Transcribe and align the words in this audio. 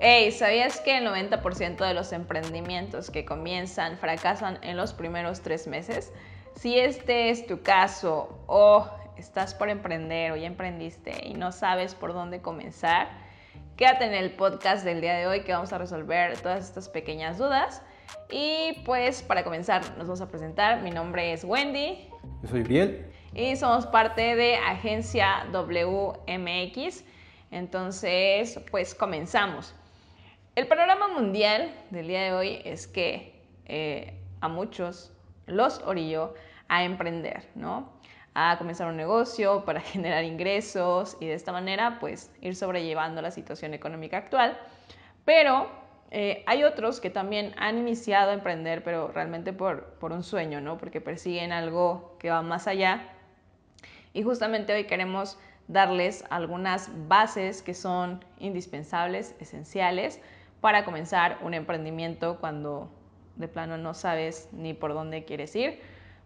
Hey, 0.00 0.32
¿sabías 0.32 0.80
que 0.80 0.98
el 0.98 1.06
90% 1.06 1.86
de 1.86 1.94
los 1.94 2.12
emprendimientos 2.12 3.10
que 3.10 3.24
comienzan 3.24 3.98
fracasan 3.98 4.58
en 4.62 4.76
los 4.76 4.94
primeros 4.94 5.42
tres 5.42 5.68
meses? 5.68 6.12
Si 6.56 6.76
este 6.76 7.30
es 7.30 7.46
tu 7.46 7.62
caso 7.62 8.42
o 8.48 8.90
estás 9.16 9.54
por 9.54 9.68
emprender 9.68 10.32
o 10.32 10.36
ya 10.36 10.48
emprendiste 10.48 11.24
y 11.24 11.34
no 11.34 11.52
sabes 11.52 11.94
por 11.94 12.12
dónde 12.12 12.42
comenzar, 12.42 13.10
quédate 13.76 14.06
en 14.06 14.14
el 14.14 14.32
podcast 14.32 14.84
del 14.84 15.00
día 15.00 15.14
de 15.14 15.28
hoy 15.28 15.42
que 15.42 15.52
vamos 15.52 15.72
a 15.72 15.78
resolver 15.78 16.36
todas 16.40 16.64
estas 16.64 16.88
pequeñas 16.88 17.38
dudas. 17.38 17.82
Y 18.28 18.82
pues 18.84 19.22
para 19.22 19.44
comenzar 19.44 19.82
nos 19.96 20.08
vamos 20.08 20.20
a 20.20 20.28
presentar. 20.28 20.82
Mi 20.82 20.90
nombre 20.90 21.32
es 21.32 21.44
Wendy. 21.44 22.08
Yo 22.42 22.48
soy 22.48 22.62
Uriel. 22.62 23.11
Y 23.34 23.56
somos 23.56 23.86
parte 23.86 24.36
de 24.36 24.56
Agencia 24.56 25.46
WMX. 25.52 27.02
Entonces, 27.50 28.60
pues 28.70 28.94
comenzamos. 28.94 29.74
El 30.54 30.66
panorama 30.66 31.08
mundial 31.08 31.74
del 31.88 32.08
día 32.08 32.24
de 32.24 32.32
hoy 32.34 32.60
es 32.64 32.86
que 32.86 33.42
eh, 33.64 34.20
a 34.42 34.48
muchos 34.48 35.12
los 35.46 35.78
orilló 35.86 36.34
a 36.68 36.84
emprender, 36.84 37.48
¿no? 37.54 37.90
A 38.34 38.58
comenzar 38.58 38.88
un 38.88 38.98
negocio 38.98 39.64
para 39.64 39.80
generar 39.92 40.24
ingresos 40.24 41.16
y 41.18 41.26
de 41.26 41.32
esta 41.32 41.52
manera 41.52 41.98
pues 42.00 42.30
ir 42.42 42.54
sobrellevando 42.54 43.22
la 43.22 43.30
situación 43.30 43.72
económica 43.72 44.18
actual. 44.18 44.58
Pero 45.24 45.70
eh, 46.10 46.44
hay 46.46 46.64
otros 46.64 47.00
que 47.00 47.08
también 47.08 47.54
han 47.56 47.78
iniciado 47.78 48.32
a 48.32 48.34
emprender, 48.34 48.84
pero 48.84 49.08
realmente 49.08 49.54
por, 49.54 49.94
por 49.94 50.12
un 50.12 50.22
sueño, 50.22 50.60
¿no? 50.60 50.76
Porque 50.76 51.00
persiguen 51.00 51.50
algo 51.50 52.18
que 52.18 52.28
va 52.28 52.42
más 52.42 52.66
allá. 52.66 53.08
Y 54.12 54.22
justamente 54.22 54.72
hoy 54.72 54.84
queremos 54.84 55.38
darles 55.68 56.24
algunas 56.30 56.90
bases 57.08 57.62
que 57.62 57.74
son 57.74 58.24
indispensables, 58.38 59.34
esenciales, 59.40 60.20
para 60.60 60.84
comenzar 60.84 61.38
un 61.42 61.54
emprendimiento 61.54 62.38
cuando 62.38 62.90
de 63.36 63.48
plano 63.48 63.78
no 63.78 63.94
sabes 63.94 64.48
ni 64.52 64.74
por 64.74 64.94
dónde 64.94 65.24
quieres 65.24 65.54
ir, 65.56 65.80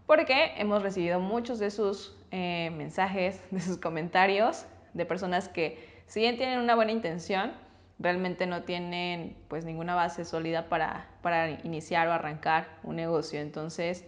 porque 0.07 0.53
hemos 0.57 0.83
recibido 0.83 1.21
muchos 1.21 1.59
de 1.59 1.71
sus 1.71 2.17
eh, 2.31 2.71
mensajes, 2.77 3.41
de 3.51 3.61
sus 3.61 3.79
comentarios, 3.79 4.67
de 4.95 5.07
personas 5.07 5.49
que 5.49 5.97
si 6.07 6.21
bien 6.21 6.37
tienen 6.37 6.61
una 6.61 6.75
buena 6.75 6.93
intención, 6.93 7.53
realmente 7.99 8.47
no 8.47 8.63
tienen 8.63 9.37
pues 9.49 9.65
ninguna 9.65 9.95
base 9.95 10.25
sólida 10.25 10.69
para, 10.69 11.09
para 11.23 11.51
iniciar 11.65 12.09
o 12.09 12.13
arrancar 12.13 12.69
un 12.83 12.97
negocio. 12.97 13.41
Entonces, 13.41 14.05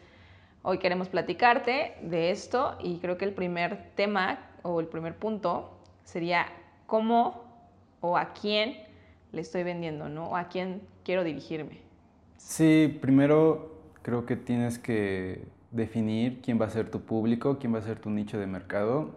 hoy 0.68 0.76
queremos 0.76 1.08
platicarte 1.08 1.94
de 2.02 2.30
esto 2.30 2.76
y 2.82 2.98
creo 2.98 3.16
que 3.16 3.24
el 3.24 3.32
primer 3.32 3.90
tema 3.94 4.38
o 4.60 4.80
el 4.80 4.86
primer 4.86 5.16
punto 5.16 5.70
sería 6.04 6.44
cómo 6.86 7.42
o 8.02 8.18
a 8.18 8.34
quién 8.34 8.76
le 9.32 9.40
estoy 9.40 9.62
vendiendo, 9.62 10.10
¿no? 10.10 10.36
¿A 10.36 10.48
quién 10.48 10.82
quiero 11.04 11.24
dirigirme? 11.24 11.78
Sí, 12.36 12.98
primero 13.00 13.78
creo 14.02 14.26
que 14.26 14.36
tienes 14.36 14.78
que 14.78 15.40
definir 15.70 16.42
quién 16.42 16.60
va 16.60 16.66
a 16.66 16.70
ser 16.70 16.90
tu 16.90 17.00
público, 17.00 17.58
quién 17.58 17.72
va 17.72 17.78
a 17.78 17.82
ser 17.82 17.98
tu 17.98 18.10
nicho 18.10 18.38
de 18.38 18.46
mercado 18.46 19.12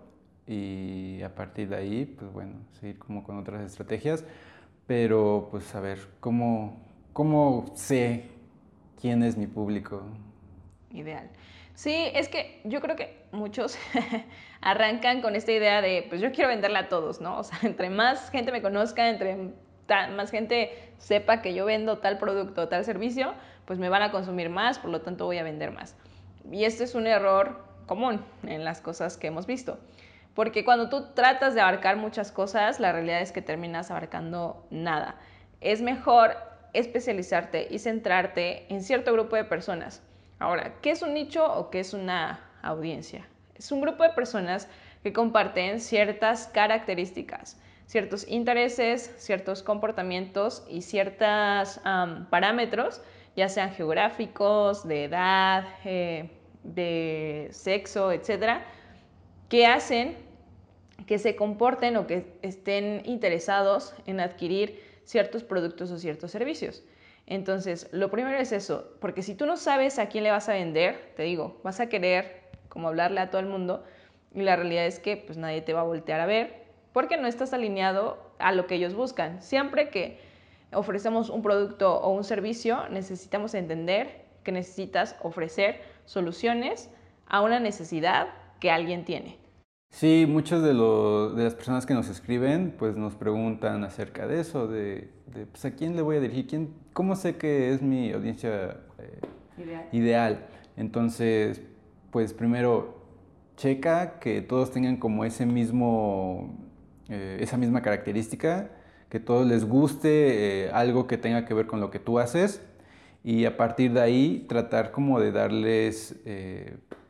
y 0.47 1.21
a 1.21 1.35
partir 1.35 1.67
de 1.67 1.75
ahí, 1.75 2.05
pues 2.05 2.31
bueno, 2.31 2.53
seguir 2.79 2.97
como 2.97 3.25
con 3.25 3.37
otras 3.37 3.61
estrategias, 3.61 4.23
pero 4.87 5.49
pues 5.51 5.75
a 5.75 5.81
ver, 5.81 5.99
¿cómo, 6.21 6.79
cómo 7.11 7.73
sé 7.75 8.29
quién 9.01 9.21
es 9.21 9.35
mi 9.35 9.47
público? 9.47 10.01
Ideal. 10.93 11.29
Sí, 11.73 12.11
es 12.13 12.27
que 12.27 12.61
yo 12.63 12.81
creo 12.81 12.95
que 12.95 13.23
muchos 13.31 13.77
arrancan 14.61 15.21
con 15.21 15.35
esta 15.35 15.51
idea 15.51 15.81
de, 15.81 16.05
pues 16.09 16.21
yo 16.21 16.31
quiero 16.31 16.49
venderle 16.49 16.79
a 16.79 16.89
todos, 16.89 17.21
¿no? 17.21 17.39
O 17.39 17.43
sea, 17.43 17.57
entre 17.63 17.89
más 17.89 18.29
gente 18.29 18.51
me 18.51 18.61
conozca, 18.61 19.09
entre 19.09 19.53
más 20.15 20.31
gente 20.31 20.71
sepa 20.97 21.41
que 21.41 21.53
yo 21.53 21.65
vendo 21.65 21.97
tal 21.97 22.17
producto 22.17 22.61
o 22.61 22.67
tal 22.67 22.85
servicio, 22.85 23.33
pues 23.65 23.79
me 23.79 23.89
van 23.89 24.03
a 24.03 24.11
consumir 24.11 24.49
más, 24.49 24.79
por 24.79 24.89
lo 24.89 25.01
tanto 25.01 25.25
voy 25.25 25.37
a 25.37 25.43
vender 25.43 25.71
más. 25.71 25.95
Y 26.51 26.65
este 26.65 26.83
es 26.83 26.95
un 26.95 27.07
error 27.07 27.65
común 27.87 28.23
en 28.43 28.63
las 28.63 28.81
cosas 28.81 29.17
que 29.17 29.27
hemos 29.27 29.47
visto. 29.47 29.77
Porque 30.33 30.63
cuando 30.63 30.89
tú 30.89 31.13
tratas 31.13 31.55
de 31.55 31.61
abarcar 31.61 31.97
muchas 31.97 32.31
cosas, 32.31 32.79
la 32.79 32.91
realidad 32.91 33.21
es 33.21 33.31
que 33.31 33.41
terminas 33.41 33.91
abarcando 33.91 34.65
nada. 34.69 35.15
Es 35.59 35.81
mejor 35.81 36.37
especializarte 36.73 37.67
y 37.69 37.79
centrarte 37.79 38.71
en 38.73 38.81
cierto 38.81 39.11
grupo 39.11 39.35
de 39.35 39.43
personas. 39.43 40.01
Ahora, 40.41 40.73
¿qué 40.81 40.91
es 40.91 41.01
un 41.01 41.13
nicho 41.13 41.45
o 41.45 41.69
qué 41.69 41.79
es 41.79 41.93
una 41.93 42.39
audiencia? 42.61 43.27
Es 43.55 43.71
un 43.71 43.79
grupo 43.79 44.03
de 44.03 44.09
personas 44.09 44.67
que 45.03 45.13
comparten 45.13 45.79
ciertas 45.79 46.47
características 46.47 47.57
ciertos 47.91 48.25
intereses, 48.29 49.13
ciertos 49.17 49.63
comportamientos 49.63 50.63
y 50.69 50.81
ciertos 50.81 51.81
parámetros, 52.29 53.01
ya 53.35 53.49
sean 53.49 53.73
geográficos, 53.73 54.87
de 54.87 55.03
edad, 55.03 55.65
eh, 55.83 56.29
de 56.63 57.49
sexo, 57.51 58.13
etcétera, 58.13 58.65
que 59.49 59.67
hacen 59.67 60.15
que 61.05 61.19
se 61.19 61.35
comporten 61.35 61.97
o 61.97 62.07
que 62.07 62.37
estén 62.41 63.01
interesados 63.03 63.93
en 64.05 64.21
adquirir 64.21 64.81
ciertos 65.03 65.43
productos 65.43 65.91
o 65.91 65.97
ciertos 65.97 66.31
servicios. 66.31 66.85
Entonces, 67.27 67.87
lo 67.91 68.09
primero 68.11 68.37
es 68.37 68.51
eso, 68.51 68.93
porque 68.99 69.21
si 69.21 69.35
tú 69.35 69.45
no 69.45 69.57
sabes 69.57 69.99
a 69.99 70.07
quién 70.07 70.23
le 70.23 70.31
vas 70.31 70.49
a 70.49 70.53
vender, 70.53 71.13
te 71.15 71.23
digo, 71.23 71.59
vas 71.63 71.79
a 71.79 71.87
querer 71.87 72.41
como 72.67 72.87
hablarle 72.87 73.19
a 73.21 73.29
todo 73.29 73.41
el 73.41 73.47
mundo 73.47 73.83
y 74.33 74.41
la 74.41 74.55
realidad 74.55 74.85
es 74.85 74.99
que 74.99 75.17
pues 75.17 75.37
nadie 75.37 75.61
te 75.61 75.73
va 75.73 75.81
a 75.81 75.85
voltear 75.85 76.19
a 76.19 76.25
ver 76.25 76.61
porque 76.93 77.17
no 77.17 77.27
estás 77.27 77.53
alineado 77.53 78.17
a 78.39 78.51
lo 78.51 78.67
que 78.67 78.75
ellos 78.75 78.95
buscan. 78.95 79.41
Siempre 79.41 79.89
que 79.89 80.19
ofrecemos 80.73 81.29
un 81.29 81.41
producto 81.41 81.99
o 81.99 82.09
un 82.09 82.23
servicio, 82.23 82.87
necesitamos 82.89 83.53
entender 83.53 84.25
que 84.43 84.51
necesitas 84.51 85.15
ofrecer 85.21 85.81
soluciones 86.05 86.89
a 87.27 87.41
una 87.41 87.59
necesidad 87.59 88.27
que 88.59 88.71
alguien 88.71 89.05
tiene. 89.05 89.40
Sí, 89.91 90.25
muchas 90.27 90.63
de, 90.63 90.73
las 90.73 91.53
personas 91.53 91.85
que 91.85 91.93
nos 91.93 92.09
escriben 92.09 92.73
pues 92.79 92.95
nos 92.95 93.13
preguntan 93.13 93.83
acerca 93.83 94.25
de 94.25 94.39
eso, 94.39 94.67
de, 94.67 95.09
pues, 95.51 95.65
a 95.65 95.75
quién 95.75 95.95
le 95.95 96.01
voy 96.01 96.15
a 96.15 96.21
dirigir, 96.21 96.47
¿Quién, 96.47 96.73
cómo 96.93 97.15
sé 97.15 97.35
que 97.35 97.73
es 97.73 97.81
mi 97.81 98.11
audiencia 98.11 98.77
eh, 98.97 99.19
ideal. 99.61 99.89
ideal. 99.91 100.45
Entonces, 100.77 101.61
pues 102.09 102.33
primero, 102.33 103.01
checa 103.57 104.19
que 104.19 104.41
todos 104.41 104.71
tengan 104.71 104.95
como 104.95 105.25
ese 105.25 105.45
mismo 105.45 106.57
eh, 107.09 107.39
esa 107.41 107.57
misma 107.57 107.81
característica, 107.81 108.69
que 109.09 109.19
todos 109.19 109.45
les 109.45 109.65
guste 109.65 110.67
eh, 110.67 110.71
algo 110.71 111.05
que 111.05 111.17
tenga 111.17 111.45
que 111.45 111.53
ver 111.53 111.67
con 111.67 111.81
lo 111.81 111.91
que 111.91 111.99
tú 111.99 112.19
haces 112.19 112.61
y 113.25 113.43
a 113.43 113.57
partir 113.57 113.91
de 113.91 113.99
ahí 113.99 114.45
tratar 114.47 114.91
como 114.91 115.19
de 115.19 115.33
darles 115.33 116.15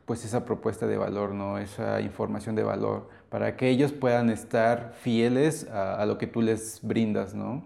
pues 0.04 0.24
esa 0.24 0.44
propuesta 0.44 0.86
de 0.86 0.96
valor, 0.96 1.32
¿no? 1.32 1.58
esa 1.58 2.00
información 2.00 2.54
de 2.54 2.62
valor, 2.62 3.08
para 3.28 3.56
que 3.56 3.68
ellos 3.68 3.92
puedan 3.92 4.30
estar 4.30 4.92
fieles 4.94 5.68
a, 5.70 6.04
lo 6.06 6.18
que 6.18 6.26
tú 6.26 6.42
les 6.42 6.80
brindas. 6.82 7.34
¿no? 7.34 7.62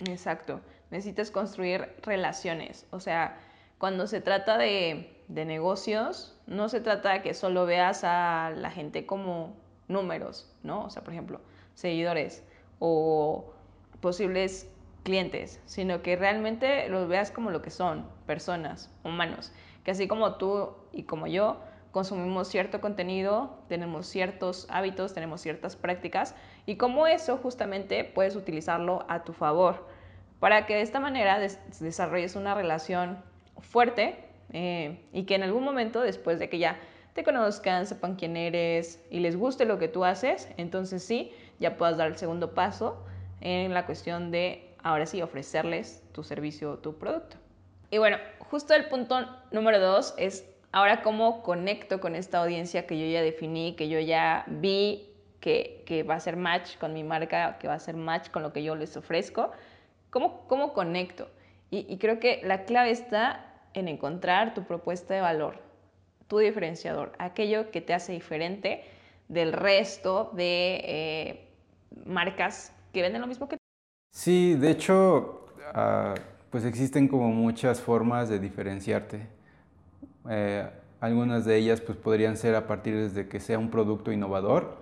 Exacto, 0.00 0.60
necesitas 0.90 1.30
construir 1.30 1.94
relaciones, 2.02 2.86
o 2.90 3.00
sea, 3.00 3.38
cuando 3.78 4.06
se 4.06 4.20
trata 4.20 4.56
de, 4.56 5.22
de 5.28 5.44
negocios, 5.44 6.38
no 6.46 6.68
se 6.68 6.80
trata 6.80 7.12
de 7.12 7.22
que 7.22 7.34
solo 7.34 7.66
veas 7.66 8.04
a 8.04 8.50
la 8.56 8.70
gente 8.70 9.04
como 9.04 9.54
números, 9.88 10.50
¿no? 10.62 10.84
O 10.84 10.90
sea, 10.90 11.02
por 11.02 11.12
ejemplo, 11.12 11.40
seguidores 11.74 12.42
o 12.78 13.52
posibles 14.00 14.70
clientes, 15.02 15.60
sino 15.66 16.02
que 16.02 16.16
realmente 16.16 16.88
los 16.88 17.08
veas 17.08 17.30
como 17.30 17.50
lo 17.50 17.62
que 17.62 17.70
son, 17.70 18.06
personas, 18.26 18.90
humanos, 19.04 19.52
que 19.84 19.92
así 19.92 20.08
como 20.08 20.34
tú 20.34 20.70
y 20.92 21.04
como 21.04 21.26
yo 21.26 21.60
consumimos 21.96 22.48
cierto 22.48 22.82
contenido, 22.82 23.56
tenemos 23.70 24.06
ciertos 24.06 24.66
hábitos, 24.68 25.14
tenemos 25.14 25.40
ciertas 25.40 25.76
prácticas 25.76 26.34
y 26.66 26.76
como 26.76 27.06
eso 27.06 27.38
justamente 27.38 28.04
puedes 28.04 28.36
utilizarlo 28.36 29.06
a 29.08 29.24
tu 29.24 29.32
favor 29.32 29.86
para 30.38 30.66
que 30.66 30.74
de 30.74 30.82
esta 30.82 31.00
manera 31.00 31.40
desarrolles 31.80 32.36
una 32.36 32.54
relación 32.54 33.16
fuerte 33.60 34.26
eh, 34.52 35.00
y 35.14 35.22
que 35.22 35.36
en 35.36 35.44
algún 35.44 35.64
momento 35.64 36.02
después 36.02 36.38
de 36.38 36.50
que 36.50 36.58
ya 36.58 36.78
te 37.14 37.24
conozcan, 37.24 37.86
sepan 37.86 38.16
quién 38.16 38.36
eres 38.36 39.02
y 39.10 39.20
les 39.20 39.34
guste 39.34 39.64
lo 39.64 39.78
que 39.78 39.88
tú 39.88 40.04
haces, 40.04 40.50
entonces 40.58 41.02
sí, 41.02 41.32
ya 41.60 41.78
puedas 41.78 41.96
dar 41.96 42.08
el 42.08 42.18
segundo 42.18 42.52
paso 42.52 43.02
en 43.40 43.72
la 43.72 43.86
cuestión 43.86 44.30
de, 44.30 44.74
ahora 44.82 45.06
sí, 45.06 45.22
ofrecerles 45.22 46.04
tu 46.12 46.22
servicio 46.22 46.72
o 46.72 46.76
tu 46.76 46.98
producto. 46.98 47.38
Y 47.90 47.96
bueno, 47.96 48.18
justo 48.50 48.74
el 48.74 48.84
punto 48.84 49.16
número 49.50 49.80
dos 49.80 50.12
es 50.18 50.44
ahora 50.72 51.02
cómo 51.02 51.42
conecto 51.42 52.00
con 52.00 52.14
esta 52.14 52.38
audiencia 52.42 52.86
que 52.86 52.98
yo 52.98 53.06
ya 53.06 53.22
definí, 53.22 53.74
que 53.76 53.88
yo 53.88 54.00
ya 54.00 54.44
vi 54.46 55.08
que, 55.40 56.04
va 56.08 56.14
a 56.14 56.20
ser 56.20 56.36
match 56.36 56.76
con 56.78 56.92
mi 56.92 57.04
marca, 57.04 57.58
que 57.58 57.68
va 57.68 57.74
a 57.74 57.78
ser 57.78 57.96
match 57.96 58.30
con 58.30 58.42
lo 58.42 58.52
que 58.52 58.62
yo 58.62 58.74
les 58.74 58.96
ofrezco. 58.96 59.52
¿Cómo, 60.10 60.46
cómo 60.48 60.72
conecto? 60.72 61.28
Y, 61.70 61.86
y 61.88 61.98
creo 61.98 62.18
que 62.18 62.40
la 62.42 62.64
clave 62.64 62.90
está 62.90 63.52
en 63.74 63.88
encontrar 63.88 64.54
tu 64.54 64.64
propuesta 64.64 65.14
de 65.14 65.20
valor, 65.20 65.60
tu 66.26 66.38
diferenciador, 66.38 67.12
aquello 67.18 67.70
que 67.70 67.80
te 67.80 67.94
hace 67.94 68.12
diferente 68.12 68.82
del 69.28 69.52
resto 69.52 70.30
de 70.34 70.80
eh, 70.84 71.48
marcas 72.04 72.72
que 72.92 73.02
venden 73.02 73.20
lo 73.20 73.26
mismo 73.26 73.48
que 73.48 73.56
tú. 73.56 73.62
Sí, 74.12 74.54
de 74.54 74.70
hecho, 74.70 75.46
ah, 75.74 76.14
pues 76.50 76.64
existen 76.64 77.06
como 77.06 77.28
muchas 77.28 77.80
formas 77.80 78.28
de 78.28 78.38
diferenciarte. 78.38 79.35
Eh, 80.30 80.68
algunas 81.00 81.44
de 81.44 81.56
ellas 81.56 81.80
pues 81.80 81.98
podrían 81.98 82.36
ser 82.36 82.54
a 82.54 82.66
partir 82.66 83.10
de 83.10 83.28
que 83.28 83.40
sea 83.40 83.58
un 83.58 83.70
producto 83.70 84.12
innovador. 84.12 84.76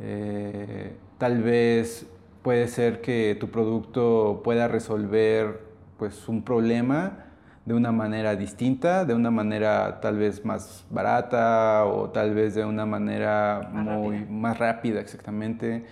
Eh, 0.00 0.96
tal 1.18 1.42
vez 1.42 2.06
puede 2.42 2.68
ser 2.68 3.00
que 3.00 3.36
tu 3.38 3.50
producto 3.50 4.42
pueda 4.44 4.68
resolver 4.68 5.60
pues 5.98 6.28
un 6.28 6.42
problema 6.42 7.24
de 7.64 7.72
una 7.72 7.92
manera 7.92 8.36
distinta, 8.36 9.04
de 9.04 9.14
una 9.14 9.30
manera 9.30 10.00
tal 10.00 10.18
vez 10.18 10.44
más 10.44 10.84
barata 10.90 11.86
o 11.86 12.10
tal 12.10 12.34
vez 12.34 12.54
de 12.54 12.64
una 12.64 12.84
manera 12.84 13.70
muy 13.72 14.26
más 14.26 14.58
rápida 14.58 15.00
exactamente. 15.00 15.86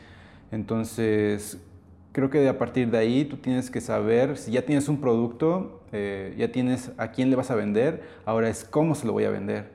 Entonces, 0.50 1.58
creo 2.12 2.30
que 2.30 2.48
a 2.48 2.58
partir 2.58 2.90
de 2.90 2.98
ahí 2.98 3.24
tú 3.24 3.36
tienes 3.36 3.70
que 3.70 3.80
saber, 3.80 4.36
si 4.36 4.52
ya 4.52 4.62
tienes 4.62 4.88
un 4.88 5.00
producto, 5.00 5.82
eh, 5.92 6.34
ya 6.38 6.52
tienes 6.52 6.92
a 6.98 7.10
quién 7.10 7.30
le 7.30 7.36
vas 7.36 7.50
a 7.50 7.54
vender, 7.54 8.02
ahora 8.24 8.48
es 8.48 8.64
cómo 8.64 8.94
se 8.94 9.06
lo 9.06 9.12
voy 9.12 9.24
a 9.24 9.30
vender. 9.30 9.70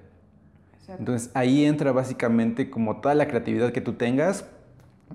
Entonces 0.88 1.32
ahí 1.34 1.66
entra 1.66 1.92
básicamente 1.92 2.70
como 2.70 3.02
toda 3.02 3.14
la 3.14 3.28
creatividad 3.28 3.74
que 3.74 3.82
tú 3.82 3.94
tengas, 3.94 4.50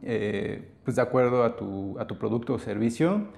eh, 0.02 0.68
pues 0.84 0.96
de 0.96 1.02
acuerdo 1.02 1.44
a 1.44 1.56
tu, 1.56 1.98
a 1.98 2.06
tu 2.06 2.18
producto 2.18 2.54
o 2.54 2.58
servicio 2.58 3.28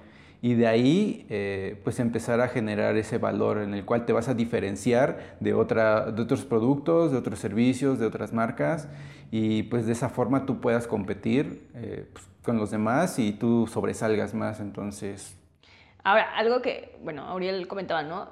y 0.45 0.53
de 0.53 0.67
ahí 0.67 1.25
eh, 1.31 1.81
pues 1.83 1.99
empezar 1.99 2.39
a 2.39 2.47
generar 2.47 2.97
ese 2.97 3.17
valor 3.17 3.57
en 3.57 3.73
el 3.73 3.83
cual 3.83 4.05
te 4.05 4.13
vas 4.13 4.29
a 4.29 4.35
diferenciar 4.35 5.37
de, 5.39 5.55
otra, 5.55 6.11
de 6.11 6.21
otros 6.21 6.45
productos, 6.45 7.11
de 7.11 7.17
otros 7.17 7.39
servicios, 7.39 7.97
de 7.97 8.05
otras 8.05 8.31
marcas 8.31 8.87
y 9.31 9.63
pues 9.63 9.87
de 9.87 9.93
esa 9.93 10.07
forma 10.07 10.45
tú 10.45 10.61
puedas 10.61 10.85
competir 10.85 11.67
eh, 11.73 12.07
pues, 12.13 12.29
con 12.43 12.59
los 12.59 12.69
demás 12.69 13.17
y 13.17 13.31
tú 13.31 13.65
sobresalgas 13.65 14.35
más 14.35 14.59
entonces. 14.59 15.35
Ahora, 16.03 16.37
algo 16.37 16.61
que, 16.61 16.95
bueno, 17.01 17.23
Auriel 17.23 17.67
comentaba, 17.67 18.03
¿no? 18.03 18.29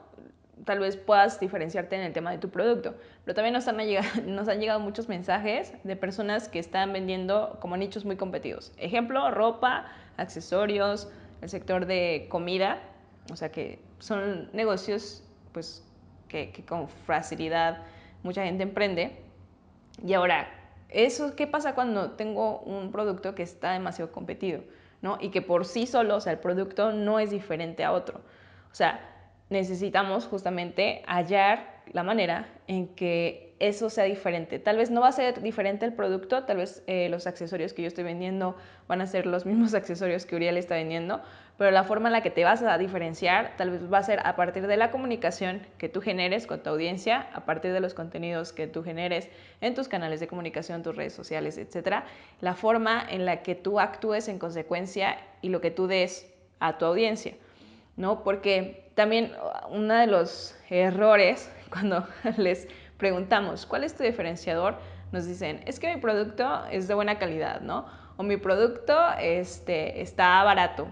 Tal 0.65 0.77
vez 0.77 0.97
puedas 0.97 1.39
diferenciarte 1.39 1.95
en 1.95 2.03
el 2.03 2.13
tema 2.13 2.29
de 2.29 2.37
tu 2.37 2.49
producto, 2.49 2.93
pero 3.25 3.33
también 3.33 3.55
nos 3.55 3.67
han, 3.67 3.77
llegado, 3.77 4.07
nos 4.27 4.47
han 4.49 4.59
llegado 4.59 4.79
muchos 4.79 5.09
mensajes 5.09 5.73
de 5.83 5.95
personas 5.95 6.47
que 6.47 6.59
están 6.59 6.93
vendiendo 6.93 7.57
como 7.59 7.75
nichos 7.75 8.05
muy 8.05 8.17
competidos. 8.17 8.71
Ejemplo, 8.77 9.31
ropa, 9.31 9.87
accesorios, 10.17 11.11
el 11.43 11.49
sector 11.49 11.85
de 11.85 12.27
comida, 12.29 12.81
o 13.29 13.35
sea 13.35 13.51
que 13.51 13.79
son 13.99 14.49
negocios 14.53 15.23
pues 15.51 15.83
que, 16.29 16.51
con 16.67 16.87
facilidad 16.87 17.83
mucha 18.23 18.45
gente 18.45 18.63
emprende. 18.63 19.17
Y 20.03 20.13
ahora, 20.13 20.47
eso 20.89 21.35
qué 21.35 21.45
pasa 21.45 21.75
cuando 21.75 22.11
tengo 22.11 22.59
un 22.59 22.91
producto 22.91 23.35
que 23.35 23.43
está 23.43 23.73
demasiado 23.73 24.11
competido, 24.11 24.63
¿no? 25.01 25.17
Y 25.19 25.29
que 25.29 25.41
por 25.41 25.65
sí 25.65 25.85
solo, 25.85 26.15
o 26.15 26.21
sea, 26.21 26.31
el 26.31 26.39
producto 26.39 26.93
no 26.93 27.19
es 27.19 27.29
diferente 27.29 27.83
a 27.83 27.91
otro. 27.91 28.21
O 28.71 28.75
sea, 28.75 29.01
necesitamos 29.49 30.25
justamente 30.25 31.03
hallar 31.05 31.72
la 31.91 32.03
manera 32.03 32.47
en 32.67 32.87
que 32.87 33.53
eso 33.59 33.89
sea 33.89 34.03
diferente. 34.03 34.59
Tal 34.59 34.77
vez 34.77 34.91
no 34.91 34.99
va 34.99 35.07
a 35.07 35.11
ser 35.13 35.41
diferente 35.41 35.85
el 35.85 35.93
producto, 35.93 36.43
tal 36.43 36.57
vez 36.57 36.83
eh, 36.85 37.07
los 37.07 37.27
accesorios 37.27 37.73
que 37.73 37.81
yo 37.81 37.87
estoy 37.87 38.03
vendiendo 38.03 38.57
van 38.89 38.99
a 38.99 39.07
ser 39.07 39.25
los 39.25 39.45
mismos 39.47 39.73
accesorios 39.73 40.25
que 40.25 40.35
Uriel 40.35 40.57
está 40.57 40.75
vendiendo, 40.75 41.21
pero 41.57 41.71
la 41.71 41.83
forma 41.83 42.09
en 42.09 42.13
la 42.13 42.21
que 42.21 42.29
te 42.29 42.43
vas 42.43 42.61
a 42.61 42.77
diferenciar 42.77 43.53
tal 43.55 43.71
vez 43.71 43.81
va 43.91 43.99
a 43.99 44.03
ser 44.03 44.19
a 44.25 44.35
partir 44.35 44.67
de 44.67 44.75
la 44.75 44.91
comunicación 44.91 45.65
que 45.77 45.87
tú 45.87 46.01
generes 46.01 46.45
con 46.45 46.61
tu 46.61 46.71
audiencia, 46.71 47.29
a 47.33 47.45
partir 47.45 47.71
de 47.71 47.79
los 47.79 47.93
contenidos 47.93 48.51
que 48.51 48.67
tú 48.67 48.83
generes 48.83 49.29
en 49.61 49.75
tus 49.75 49.87
canales 49.87 50.19
de 50.19 50.27
comunicación, 50.27 50.83
tus 50.83 50.95
redes 50.95 51.13
sociales, 51.13 51.57
etcétera, 51.57 52.05
la 52.41 52.55
forma 52.55 53.05
en 53.09 53.25
la 53.25 53.43
que 53.43 53.55
tú 53.55 53.79
actúes 53.79 54.27
en 54.27 54.39
consecuencia 54.39 55.17
y 55.41 55.49
lo 55.49 55.61
que 55.61 55.71
tú 55.71 55.87
des 55.87 56.29
a 56.59 56.77
tu 56.77 56.85
audiencia, 56.85 57.35
¿no? 57.95 58.23
Porque 58.23 58.89
también 58.95 59.31
uno 59.69 59.93
de 59.93 60.07
los 60.07 60.55
errores 60.69 61.49
cuando 61.73 62.05
les 62.37 62.67
preguntamos, 62.97 63.65
¿cuál 63.65 63.83
es 63.83 63.95
tu 63.95 64.03
diferenciador? 64.03 64.75
Nos 65.11 65.25
dicen, 65.25 65.61
es 65.65 65.79
que 65.79 65.93
mi 65.93 65.99
producto 65.99 66.65
es 66.71 66.87
de 66.87 66.93
buena 66.93 67.17
calidad, 67.17 67.61
¿no? 67.61 67.85
O 68.17 68.23
mi 68.23 68.37
producto 68.37 68.95
este, 69.19 70.01
está 70.01 70.43
barato, 70.43 70.87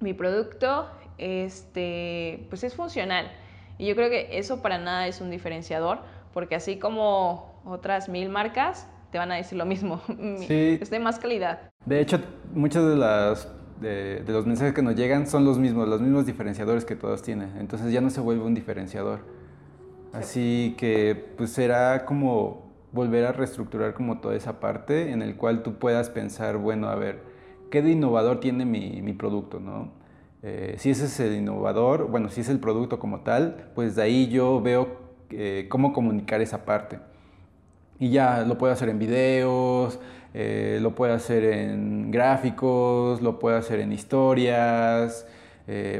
mi 0.00 0.12
producto 0.12 0.88
este, 1.18 2.46
pues 2.50 2.64
es 2.64 2.74
funcional. 2.74 3.30
Y 3.78 3.86
yo 3.86 3.94
creo 3.94 4.10
que 4.10 4.38
eso 4.38 4.60
para 4.60 4.78
nada 4.78 5.06
es 5.06 5.20
un 5.20 5.30
diferenciador, 5.30 6.00
porque 6.32 6.56
así 6.56 6.78
como 6.78 7.60
otras 7.64 8.08
mil 8.08 8.28
marcas, 8.28 8.88
te 9.10 9.18
van 9.18 9.30
a 9.30 9.36
decir 9.36 9.58
lo 9.58 9.66
mismo, 9.66 10.00
sí. 10.46 10.78
es 10.80 10.90
de 10.90 10.98
más 10.98 11.18
calidad. 11.18 11.70
De 11.84 12.00
hecho, 12.00 12.18
muchos 12.54 12.88
de, 12.88 12.96
las, 12.96 13.48
de, 13.80 14.24
los 14.26 14.46
mensajes 14.46 14.74
que 14.74 14.82
nos 14.82 14.96
llegan 14.96 15.26
son 15.26 15.44
los 15.44 15.58
mismos, 15.58 15.88
los 15.88 16.00
mismos 16.00 16.26
diferenciadores 16.26 16.84
que 16.84 16.96
todos 16.96 17.22
tienen. 17.22 17.56
Entonces 17.58 17.92
ya 17.92 18.00
no 18.00 18.10
se 18.10 18.20
vuelve 18.20 18.44
un 18.44 18.54
diferenciador. 18.54 19.20
Así 20.12 20.74
que 20.78 21.14
pues 21.36 21.50
será 21.50 22.04
como 22.04 22.70
volver 22.92 23.24
a 23.24 23.32
reestructurar 23.32 23.94
como 23.94 24.20
toda 24.20 24.36
esa 24.36 24.60
parte 24.60 25.10
en 25.10 25.22
el 25.22 25.36
cual 25.36 25.62
tú 25.62 25.78
puedas 25.78 26.10
pensar, 26.10 26.58
bueno, 26.58 26.88
a 26.88 26.94
ver, 26.94 27.20
¿qué 27.70 27.80
de 27.80 27.92
innovador 27.92 28.40
tiene 28.40 28.66
mi, 28.66 29.00
mi 29.00 29.14
producto? 29.14 29.58
¿no? 29.58 30.02
Eh, 30.42 30.74
si 30.78 30.90
ese 30.90 31.04
es 31.04 31.20
el 31.20 31.36
innovador, 31.36 32.08
bueno, 32.08 32.28
si 32.28 32.40
es 32.40 32.48
el 32.48 32.58
producto 32.58 32.98
como 32.98 33.20
tal, 33.20 33.70
pues 33.74 33.94
de 33.94 34.02
ahí 34.02 34.28
yo 34.28 34.60
veo 34.60 34.88
eh, 35.30 35.66
cómo 35.68 35.92
comunicar 35.92 36.40
esa 36.40 36.64
parte. 36.64 36.98
Y 38.00 38.10
ya 38.10 38.42
lo 38.42 38.58
puedo 38.58 38.72
hacer 38.72 38.88
en 38.88 38.98
videos, 38.98 40.00
eh, 40.34 40.78
lo 40.82 40.94
puedo 40.96 41.14
hacer 41.14 41.44
en 41.44 42.10
gráficos, 42.10 43.22
lo 43.22 43.38
puedo 43.38 43.56
hacer 43.56 43.78
en 43.80 43.92
historias. 43.92 45.26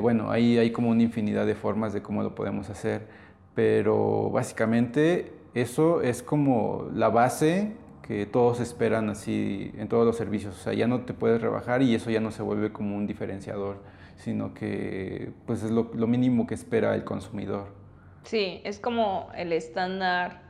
bueno, 0.00 0.30
ahí 0.30 0.58
hay 0.58 0.72
como 0.72 0.90
una 0.90 1.02
infinidad 1.02 1.46
de 1.46 1.54
formas 1.54 1.92
de 1.92 2.02
cómo 2.02 2.22
lo 2.22 2.34
podemos 2.34 2.68
hacer. 2.68 3.21
Pero 3.54 4.30
básicamente 4.30 5.32
eso 5.54 6.00
es 6.00 6.22
como 6.22 6.88
la 6.94 7.10
base 7.10 7.72
que 8.02 8.26
todos 8.26 8.60
esperan 8.60 9.08
así 9.10 9.72
en 9.76 9.88
todos 9.88 10.04
los 10.04 10.16
servicios. 10.16 10.58
O 10.58 10.62
sea, 10.62 10.72
ya 10.72 10.86
no 10.86 11.02
te 11.02 11.14
puedes 11.14 11.40
rebajar 11.40 11.82
y 11.82 11.94
eso 11.94 12.10
ya 12.10 12.20
no 12.20 12.30
se 12.30 12.42
vuelve 12.42 12.72
como 12.72 12.96
un 12.96 13.06
diferenciador, 13.06 13.82
sino 14.16 14.54
que 14.54 15.32
pues 15.46 15.62
es 15.62 15.70
lo, 15.70 15.84
mínimo 16.06 16.46
que 16.46 16.54
espera 16.54 16.94
el 16.94 17.04
consumidor. 17.04 17.68
Sí, 18.24 18.60
es 18.64 18.78
como 18.78 19.30
el 19.34 19.52
estándar 19.52 20.42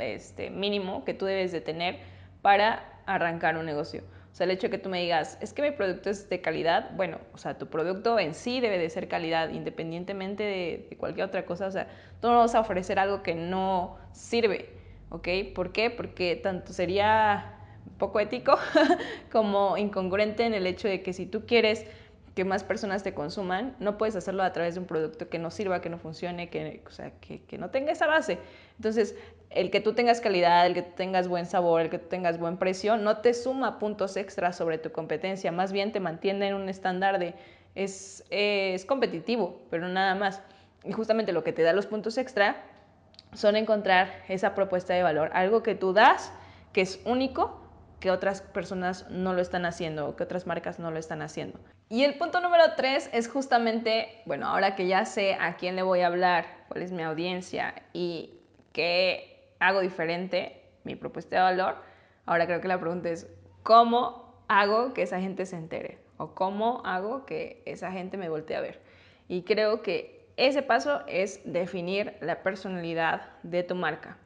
este, 0.00 0.50
mínimo 0.50 1.04
que 1.04 1.14
tú 1.14 1.26
debes 1.26 1.52
de 1.52 1.60
tener 1.60 1.98
para 2.42 3.00
arrancar 3.06 3.56
un 3.56 3.66
negocio. 3.66 4.02
O 4.34 4.36
sea, 4.36 4.44
el 4.46 4.50
hecho 4.50 4.66
de 4.66 4.72
que 4.72 4.78
tú 4.78 4.90
me 4.90 5.00
digas, 5.00 5.38
es 5.40 5.54
que 5.54 5.62
mi 5.62 5.70
producto 5.70 6.10
es 6.10 6.28
de 6.28 6.40
calidad, 6.40 6.90
bueno, 6.96 7.18
o 7.32 7.38
sea, 7.38 7.56
tu 7.56 7.68
producto 7.68 8.18
en 8.18 8.34
sí 8.34 8.60
debe 8.60 8.78
de 8.78 8.90
ser 8.90 9.06
calidad, 9.08 9.50
independientemente 9.50 10.42
de, 10.42 10.86
de 10.90 10.96
cualquier 10.96 11.26
otra 11.26 11.46
cosa. 11.46 11.68
O 11.68 11.70
sea, 11.70 11.88
tú 12.20 12.28
no 12.28 12.38
vas 12.38 12.54
a 12.54 12.60
ofrecer 12.60 12.98
algo 12.98 13.22
que 13.22 13.34
no 13.34 13.96
sirve 14.12 14.74
¿ok? 15.14 15.28
¿Por 15.54 15.72
qué? 15.72 15.90
Porque 15.90 16.36
tanto 16.36 16.72
sería 16.72 17.52
poco 17.98 18.18
ético 18.18 18.58
como 19.32 19.76
incongruente 19.76 20.44
en 20.44 20.54
el 20.54 20.66
hecho 20.66 20.88
de 20.88 21.02
que 21.02 21.12
si 21.12 21.26
tú 21.26 21.46
quieres 21.46 21.86
que 22.34 22.44
más 22.44 22.64
personas 22.64 23.02
te 23.02 23.14
consuman, 23.14 23.76
no 23.78 23.96
puedes 23.96 24.16
hacerlo 24.16 24.42
a 24.42 24.52
través 24.52 24.74
de 24.74 24.80
un 24.80 24.86
producto 24.86 25.28
que 25.28 25.38
no 25.38 25.50
sirva, 25.50 25.80
que 25.80 25.88
no 25.88 25.98
funcione, 25.98 26.50
que, 26.50 26.82
o 26.86 26.90
sea, 26.90 27.12
que, 27.20 27.42
que, 27.44 27.58
no 27.58 27.70
tenga 27.70 27.92
esa 27.92 28.06
base. 28.06 28.38
Entonces, 28.76 29.14
el 29.50 29.70
que 29.70 29.80
tú 29.80 29.92
tengas 29.94 30.20
calidad, 30.20 30.66
el 30.66 30.74
que 30.74 30.82
tengas 30.82 31.28
buen 31.28 31.46
sabor, 31.46 31.82
el 31.82 31.90
que 31.90 31.98
tengas 31.98 32.38
buen 32.38 32.56
precio, 32.56 32.96
no 32.96 33.18
te 33.18 33.34
suma 33.34 33.78
puntos 33.78 34.16
extras 34.16 34.56
sobre 34.56 34.78
tu 34.78 34.90
competencia, 34.90 35.52
más 35.52 35.72
bien 35.72 35.92
te 35.92 36.00
mantiene 36.00 36.48
en 36.48 36.54
un 36.54 36.68
estándar 36.68 37.18
de 37.18 37.34
es, 37.74 38.24
es 38.30 38.84
competitivo, 38.84 39.60
pero 39.70 39.88
nada 39.88 40.14
más. 40.14 40.42
Y 40.84 40.92
justamente 40.92 41.32
lo 41.32 41.44
que 41.44 41.52
te 41.52 41.62
da 41.62 41.72
los 41.72 41.86
puntos 41.86 42.18
extra 42.18 42.56
son 43.32 43.56
encontrar 43.56 44.22
esa 44.28 44.54
propuesta 44.54 44.94
de 44.94 45.02
valor, 45.02 45.30
algo 45.34 45.62
que 45.62 45.74
tú 45.74 45.92
das, 45.92 46.32
que 46.72 46.80
es 46.80 47.00
único, 47.04 47.60
que 48.00 48.10
otras 48.10 48.42
personas 48.42 49.08
no 49.10 49.32
lo 49.32 49.40
están 49.40 49.64
haciendo 49.64 50.14
que 50.14 50.24
otras 50.24 50.46
marcas 50.46 50.78
no 50.78 50.90
lo 50.90 50.98
están 50.98 51.22
haciendo. 51.22 51.58
Y 51.88 52.04
el 52.04 52.16
punto 52.16 52.40
número 52.40 52.64
tres 52.76 53.10
es 53.12 53.28
justamente, 53.28 54.22
bueno, 54.24 54.48
ahora 54.48 54.74
que 54.74 54.86
ya 54.86 55.04
sé 55.04 55.34
a 55.34 55.56
quién 55.56 55.76
le 55.76 55.82
voy 55.82 56.00
a 56.00 56.06
hablar, 56.06 56.46
cuál 56.68 56.82
es 56.82 56.92
mi 56.92 57.02
audiencia 57.02 57.74
y 57.92 58.40
qué 58.72 59.52
hago 59.60 59.80
diferente, 59.80 60.62
mi 60.84 60.96
propuesta 60.96 61.36
de 61.36 61.42
valor, 61.42 61.76
ahora 62.26 62.46
creo 62.46 62.60
que 62.60 62.68
la 62.68 62.80
pregunta 62.80 63.10
es, 63.10 63.28
¿cómo 63.62 64.42
hago 64.48 64.94
que 64.94 65.02
esa 65.02 65.20
gente 65.20 65.46
se 65.46 65.56
entere? 65.56 65.98
¿O 66.16 66.34
cómo 66.34 66.82
hago 66.84 67.26
que 67.26 67.62
esa 67.66 67.92
gente 67.92 68.16
me 68.16 68.28
voltee 68.28 68.56
a 68.56 68.60
ver? 68.60 68.80
Y 69.28 69.42
creo 69.42 69.82
que 69.82 70.26
ese 70.36 70.62
paso 70.62 71.02
es 71.06 71.40
definir 71.44 72.16
la 72.20 72.42
personalidad 72.42 73.30
de 73.42 73.62
tu 73.62 73.74
marca. 73.74 74.16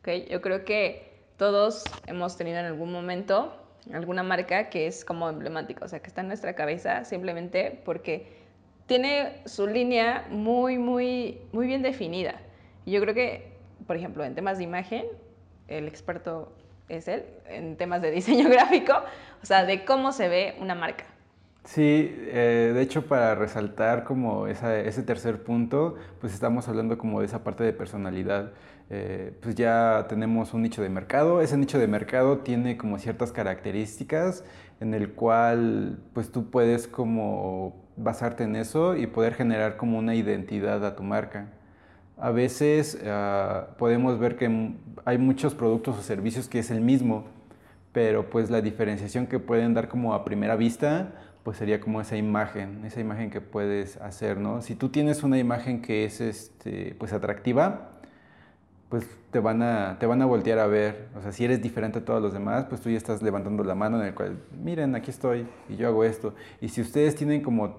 ¿okay? 0.00 0.26
Yo 0.28 0.40
creo 0.40 0.64
que 0.64 1.12
todos 1.36 1.84
hemos 2.06 2.36
tenido 2.36 2.58
en 2.58 2.66
algún 2.66 2.92
momento 2.92 3.61
alguna 3.92 4.22
marca 4.22 4.68
que 4.68 4.86
es 4.86 5.04
como 5.04 5.28
emblemática, 5.28 5.84
o 5.84 5.88
sea, 5.88 6.00
que 6.00 6.08
está 6.08 6.20
en 6.20 6.28
nuestra 6.28 6.54
cabeza 6.54 7.04
simplemente 7.04 7.80
porque 7.84 8.26
tiene 8.86 9.40
su 9.46 9.66
línea 9.66 10.26
muy, 10.30 10.78
muy, 10.78 11.40
muy 11.52 11.66
bien 11.66 11.82
definida. 11.82 12.40
yo 12.86 13.00
creo 13.00 13.14
que, 13.14 13.52
por 13.86 13.96
ejemplo, 13.96 14.24
en 14.24 14.34
temas 14.34 14.58
de 14.58 14.64
imagen, 14.64 15.06
el 15.68 15.88
experto 15.88 16.52
es 16.88 17.08
él, 17.08 17.24
en 17.48 17.76
temas 17.76 18.02
de 18.02 18.10
diseño 18.18 18.48
gráfico, 18.48 18.94
o 19.42 19.46
sea, 19.46 19.64
de 19.64 19.84
cómo 19.84 20.12
se 20.12 20.28
ve 20.28 20.56
una 20.60 20.74
marca. 20.74 21.04
Sí, 21.64 22.12
eh, 22.18 22.72
de 22.74 22.82
hecho 22.82 23.06
para 23.06 23.36
resaltar 23.36 24.02
como 24.02 24.48
ese 24.48 25.02
tercer 25.04 25.44
punto, 25.44 25.94
pues 26.20 26.34
estamos 26.34 26.66
hablando 26.68 26.98
como 26.98 27.20
de 27.20 27.26
esa 27.26 27.44
parte 27.44 27.62
de 27.62 27.72
personalidad. 27.72 28.50
Eh, 28.90 29.32
pues 29.40 29.54
ya 29.54 30.06
tenemos 30.08 30.52
un 30.52 30.62
nicho 30.62 30.82
de 30.82 30.88
mercado, 30.88 31.40
ese 31.40 31.56
nicho 31.56 31.78
de 31.78 31.86
mercado 31.86 32.38
tiene 32.38 32.76
como 32.76 32.98
ciertas 32.98 33.32
características 33.32 34.44
en 34.80 34.94
el 34.94 35.12
cual 35.12 35.98
pues 36.12 36.30
tú 36.30 36.50
puedes 36.50 36.88
como 36.88 37.74
basarte 37.96 38.44
en 38.44 38.56
eso 38.56 38.96
y 38.96 39.06
poder 39.06 39.34
generar 39.34 39.76
como 39.76 39.98
una 39.98 40.14
identidad 40.14 40.84
a 40.84 40.96
tu 40.96 41.02
marca. 41.02 41.48
A 42.18 42.30
veces 42.30 43.00
ah, 43.06 43.68
podemos 43.78 44.18
ver 44.18 44.36
que 44.36 44.74
hay 45.04 45.18
muchos 45.18 45.54
productos 45.54 45.98
o 45.98 46.02
servicios 46.02 46.48
que 46.48 46.58
es 46.58 46.70
el 46.70 46.80
mismo, 46.80 47.24
pero 47.92 48.28
pues 48.28 48.50
la 48.50 48.60
diferenciación 48.60 49.26
que 49.26 49.38
pueden 49.38 49.74
dar 49.74 49.88
como 49.88 50.14
a 50.14 50.24
primera 50.24 50.56
vista 50.56 51.12
pues 51.42 51.56
sería 51.56 51.80
como 51.80 52.00
esa 52.00 52.16
imagen, 52.16 52.84
esa 52.84 53.00
imagen 53.00 53.30
que 53.30 53.40
puedes 53.40 53.96
hacer, 53.96 54.38
¿no? 54.38 54.62
Si 54.62 54.74
tú 54.74 54.90
tienes 54.90 55.22
una 55.22 55.38
imagen 55.38 55.82
que 55.82 56.04
es 56.04 56.20
este, 56.20 56.94
pues 56.98 57.12
atractiva, 57.12 57.91
pues 58.92 59.08
te 59.30 59.40
van, 59.40 59.62
a, 59.62 59.96
te 59.98 60.04
van 60.04 60.20
a 60.20 60.26
voltear 60.26 60.58
a 60.58 60.66
ver. 60.66 61.08
O 61.16 61.22
sea, 61.22 61.32
si 61.32 61.46
eres 61.46 61.62
diferente 61.62 62.00
a 62.00 62.04
todos 62.04 62.20
los 62.20 62.34
demás, 62.34 62.66
pues 62.68 62.82
tú 62.82 62.90
ya 62.90 62.98
estás 62.98 63.22
levantando 63.22 63.64
la 63.64 63.74
mano 63.74 63.98
en 63.98 64.08
el 64.08 64.14
cual, 64.14 64.36
miren, 64.62 64.94
aquí 64.94 65.10
estoy 65.10 65.46
y 65.70 65.76
yo 65.76 65.88
hago 65.88 66.04
esto. 66.04 66.34
Y 66.60 66.68
si 66.68 66.82
ustedes 66.82 67.14
tienen 67.14 67.40
como 67.40 67.78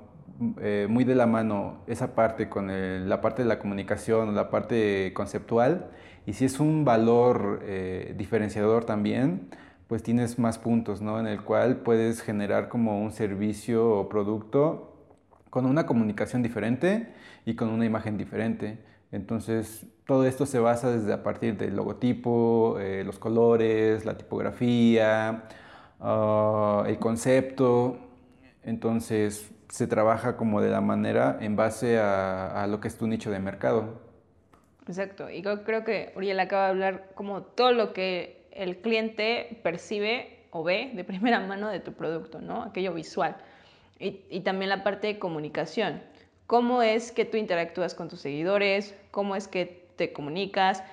eh, 0.60 0.88
muy 0.89 1.03
de 1.03 1.13
la 1.13 1.27
mano 1.27 1.84
esa 1.86 2.15
parte 2.15 2.50
con 2.50 2.67
la 3.08 3.22
parte 3.22 3.43
de 3.43 3.48
la 3.48 3.60
comunicación 3.60 4.34
la 4.34 4.50
parte 4.50 5.13
conceptual, 5.13 5.91
y 6.25 6.34
si 6.34 6.46
es 6.46 6.60
un 6.60 6.84
valor 6.84 7.60
eh, 7.62 8.15
diferenciador 8.17 8.86
también, 8.86 9.50
pues 9.88 10.01
tienes 10.01 10.39
más 10.39 10.58
puntos, 10.58 11.03
¿no? 11.03 11.20
En 11.20 11.27
el 11.27 11.43
cual 11.43 11.75
puedes 11.75 12.24
generar 12.24 12.70
como 12.70 13.00
un 13.00 13.12
servicio 13.12 13.88
o 13.88 14.10
producto 14.10 14.96
con 15.51 15.67
una 15.67 15.86
comunicación 15.86 16.41
diferente 16.41 17.13
y 17.46 17.53
con 17.53 17.70
una 17.70 17.86
imagen 17.86 18.17
diferente. 18.17 18.79
Entonces, 19.13 19.86
todo 20.08 20.25
esto 20.25 20.48
se 20.48 20.58
basa 20.58 20.89
desde 20.89 21.13
a 21.13 21.22
partir 21.22 21.55
del 21.55 21.75
logotipo, 21.75 22.79
eh, 22.79 23.03
los 23.05 23.20
colores, 23.20 24.05
la 24.05 24.17
tipografía, 24.17 25.43
ah, 26.00 26.84
el 26.88 26.98
concepto. 26.98 28.00
Entonces, 28.63 29.53
se 29.70 29.86
trabaja 29.86 30.36
como 30.36 30.62
de 30.62 30.72
la 30.72 30.82
manera 30.82 31.38
en 31.41 31.55
base 31.55 32.00
a, 32.00 32.65
lo 32.67 32.79
que 32.79 32.88
es 32.88 32.98
tu 32.98 33.05
nicho 33.05 33.29
de 33.29 33.38
mercado. 33.38 34.01
Exacto. 34.88 35.29
Y 35.29 35.43
yo 35.43 35.63
creo 35.63 35.84
que 35.84 36.12
Uriel 36.15 36.39
acaba 36.39 36.63
de 36.63 36.70
hablar 36.72 37.12
como 37.13 37.43
todo 37.43 37.72
lo 37.72 37.93
que 37.93 38.48
el 38.51 38.77
cliente 38.77 39.60
percibe 39.62 40.39
o 40.50 40.63
ve 40.63 40.91
de 40.96 41.03
primera 41.03 41.39
mano 41.39 41.70
de 41.70 41.79
tu 41.79 41.93
producto, 41.93 42.41
¿no? 42.41 42.63
Aquello 42.63 42.96
visual. 42.96 43.38
Y, 44.00 44.22
y 44.32 44.39
también 44.39 44.70
la 44.70 44.84
parte 44.84 45.05
de 45.05 45.20
comunicación 45.20 46.01
cómo 46.53 46.83
es 46.83 47.12
que 47.12 47.25
tú 47.25 47.38
interactúas 47.38 47.95
con 47.95 48.10
tus 48.10 48.22
seguidores, 48.22 48.93
cómo 49.10 49.36
es 49.36 49.48
que 49.48 49.88
te 49.95 50.13
comunicas, 50.13 50.83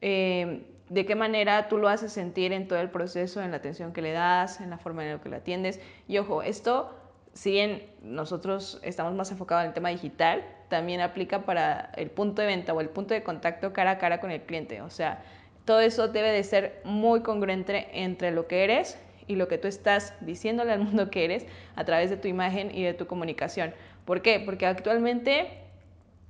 eh, 0.00 0.62
de 0.88 1.04
qué 1.04 1.14
manera 1.14 1.68
tú 1.68 1.76
lo 1.76 1.90
haces 1.90 2.10
sentir 2.10 2.54
en 2.54 2.66
todo 2.66 2.80
el 2.80 2.88
proceso, 2.88 3.42
en 3.42 3.50
la 3.50 3.58
atención 3.58 3.92
que 3.92 4.00
le 4.00 4.12
das, 4.12 4.62
en 4.62 4.70
la 4.70 4.78
forma 4.78 5.04
en 5.04 5.12
la 5.12 5.20
que 5.20 5.28
lo 5.28 5.36
atiendes. 5.36 5.78
Y 6.08 6.16
ojo, 6.16 6.42
esto, 6.42 6.94
si 7.34 7.50
bien 7.50 7.82
nosotros 8.02 8.80
estamos 8.82 9.12
más 9.12 9.30
enfocados 9.30 9.64
en 9.64 9.68
el 9.68 9.74
tema 9.74 9.90
digital, 9.90 10.42
también 10.70 11.02
aplica 11.02 11.44
para 11.44 11.92
el 11.98 12.10
punto 12.10 12.40
de 12.40 12.48
venta 12.48 12.72
o 12.72 12.80
el 12.80 12.88
punto 12.88 13.12
de 13.12 13.22
contacto 13.22 13.74
cara 13.74 13.90
a 13.90 13.98
cara 13.98 14.20
con 14.20 14.30
el 14.30 14.40
cliente. 14.40 14.80
O 14.80 14.88
sea, 14.88 15.22
todo 15.66 15.80
eso 15.80 16.08
debe 16.08 16.32
de 16.32 16.44
ser 16.44 16.80
muy 16.84 17.20
congruente 17.20 17.88
entre 17.92 18.30
lo 18.30 18.46
que 18.46 18.64
eres 18.64 18.98
y 19.26 19.36
lo 19.36 19.48
que 19.48 19.58
tú 19.58 19.68
estás 19.68 20.14
diciéndole 20.22 20.72
al 20.72 20.80
mundo 20.80 21.10
que 21.10 21.24
eres 21.24 21.46
a 21.76 21.84
través 21.84 22.08
de 22.08 22.16
tu 22.16 22.26
imagen 22.26 22.74
y 22.74 22.82
de 22.82 22.94
tu 22.94 23.06
comunicación. 23.06 23.74
¿Por 24.10 24.22
qué? 24.22 24.40
Porque 24.40 24.66
actualmente 24.66 25.46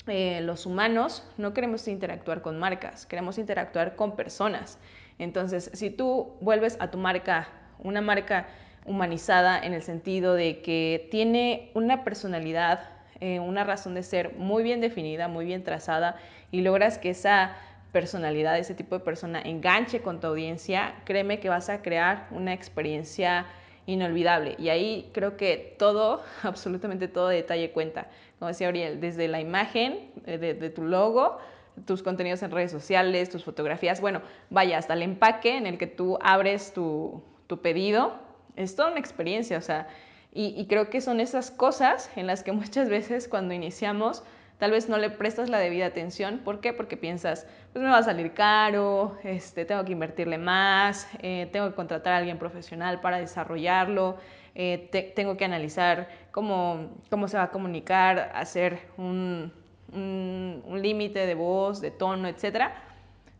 eh, 0.07 0.43
los 0.43 0.67
humanos 0.67 1.27
no 1.39 1.55
queremos 1.55 1.89
interactuar 1.89 2.43
con 2.43 2.59
marcas, 2.59 3.07
queremos 3.07 3.39
interactuar 3.39 3.97
con 3.97 4.17
personas. 4.17 4.79
Entonces, 5.19 5.71
si 5.73 5.89
tú 5.89 6.35
vuelves 6.43 6.77
a 6.79 6.91
tu 6.91 6.99
marca 6.99 7.49
una 7.79 8.03
marca 8.03 8.49
humanizada 8.85 9.59
en 9.59 9.73
el 9.73 9.83
sentido 9.83 10.35
de 10.35 10.61
que 10.61 11.09
tiene 11.11 11.71
una 11.73 12.05
personalidad, 12.05 12.87
eh, 13.19 13.41
una 13.41 13.65
razón 13.65 13.95
de 13.95 14.03
ser 14.03 14.35
muy 14.37 14.63
bien 14.63 14.83
definida, 14.83 15.29
muy 15.29 15.47
bien 15.47 15.65
trazada 15.65 16.17
y 16.51 16.61
logras 16.61 16.99
que 16.99 17.09
esa 17.09 17.57
personalidad, 17.93 18.59
ese 18.59 18.75
tipo 18.75 18.99
de 18.99 19.03
persona 19.03 19.41
enganche 19.41 20.03
con 20.03 20.21
tu 20.21 20.27
audiencia, 20.27 20.97
créeme 21.07 21.41
que 21.41 21.49
vas 21.49 21.71
a 21.71 21.81
crear 21.81 22.29
una 22.31 22.53
experiencia 22.53 23.47
inolvidable. 23.91 24.57
Y 24.59 24.69
ahí 24.69 25.11
creo 25.13 25.37
que 25.37 25.75
todo, 25.79 26.23
absolutamente 26.43 27.09
todo 27.09 27.29
detalle 27.29 27.71
cuenta. 27.73 28.09
Como 28.39 28.49
decía 28.49 28.69
Ariel, 28.69 29.01
desde 29.01 29.29
la 29.29 29.41
imagen 29.41 30.11
eh, 30.27 30.39
de, 30.39 30.71
tu 30.71 30.83
logo, 30.83 31.39
tus 31.87 32.03
contenidos 32.03 32.43
en 32.43 32.51
redes 32.51 32.71
sociales, 32.71 33.31
tus 33.31 33.45
fotografías, 33.45 34.01
bueno, 34.01 34.23
vaya, 34.49 34.79
hasta 34.79 34.95
el 34.95 35.03
empaque 35.03 35.57
en 35.57 35.67
el 35.67 35.79
que 35.79 35.87
tú 35.87 36.19
abres 36.23 36.73
tu, 36.73 37.23
pedido, 37.63 38.15
es 38.57 38.77
toda 38.77 38.91
una 38.91 39.01
experiencia, 39.01 39.59
o 39.59 39.61
sea, 39.61 39.89
y, 40.33 40.55
y 40.57 40.67
creo 40.67 40.89
que 40.89 41.01
son 41.01 41.19
esas 41.21 41.51
cosas 41.51 42.11
en 42.17 42.27
las 42.27 42.43
que 42.43 42.53
muchas 42.53 42.89
veces 42.89 43.29
cuando 43.29 43.55
iniciamos 43.55 44.23
tal 44.61 44.71
vez 44.71 44.89
no 44.89 44.99
le 44.99 45.11
prestas 45.11 45.49
la 45.49 45.59
debida 45.59 45.87
atención. 45.87 46.43
¿Por 46.45 46.61
qué? 46.61 46.73
Porque 46.73 46.97
piensas, 46.97 47.47
pues 47.73 47.83
me 47.83 47.91
va 47.91 47.99
a 47.99 48.03
salir 48.03 48.35
caro, 48.35 49.17
este, 49.25 49.65
tengo 49.65 49.85
que 49.85 49.93
invertirle 49.93 50.37
más, 50.39 51.09
eh, 51.23 51.49
tengo 51.51 51.69
que 51.71 51.75
contratar 51.75 52.13
a 52.13 52.17
alguien 52.19 52.39
profesional 52.39 53.01
para 53.01 53.19
desarrollarlo, 53.19 54.19
eh, 54.55 55.13
tengo 55.17 55.37
que 55.39 55.47
analizar 55.47 56.09
cómo, 56.31 56.91
cómo 57.09 57.27
se 57.27 57.39
va 57.39 57.45
a 57.45 57.51
comunicar, 57.51 58.31
hacer 58.35 58.79
un, 58.99 59.51
un, 59.93 60.63
un 60.67 60.83
límite 60.83 61.27
de 61.27 61.35
voz, 61.35 61.81
de 61.81 61.91
tono, 61.91 62.29
etc. 62.29 62.67